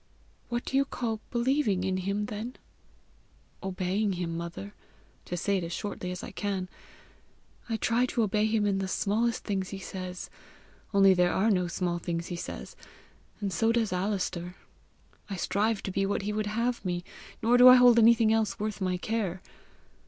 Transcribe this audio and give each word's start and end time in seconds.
"What 0.49 0.65
do 0.65 0.75
you 0.75 0.83
call 0.83 1.19
believing 1.29 1.83
in 1.83 1.97
him, 1.97 2.25
then?" 2.25 2.55
"Obeying 3.61 4.13
him, 4.13 4.35
mother 4.35 4.73
to 5.25 5.37
say 5.37 5.57
it 5.57 5.63
as 5.63 5.73
shortly 5.73 6.09
as 6.09 6.23
I 6.23 6.31
can. 6.31 6.69
I 7.69 7.77
try 7.77 8.07
to 8.07 8.23
obey 8.23 8.47
him 8.47 8.65
in 8.65 8.79
the 8.79 8.87
smallest 8.87 9.43
things 9.43 9.69
he 9.69 9.77
says 9.77 10.31
only 10.91 11.13
there 11.13 11.31
are 11.31 11.51
no 11.51 11.67
small 11.67 11.99
things 11.99 12.25
he 12.33 12.35
says 12.35 12.75
and 13.41 13.53
so 13.53 13.71
does 13.71 13.93
Alister. 13.93 14.55
I 15.29 15.35
strive 15.35 15.83
to 15.83 15.91
be 15.91 16.07
what 16.07 16.23
he 16.23 16.33
would 16.33 16.47
have 16.47 16.83
me, 16.83 17.03
nor 17.43 17.59
do 17.59 17.67
I 17.67 17.75
hold 17.75 17.99
anything 17.99 18.33
else 18.33 18.59
worth 18.59 18.81
my 18.81 18.97
care. 18.97 19.39